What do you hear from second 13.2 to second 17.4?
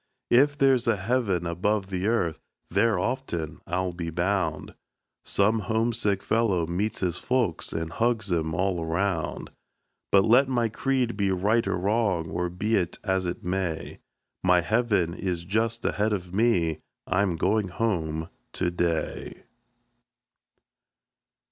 it may, My heaven is just ahead of me I'm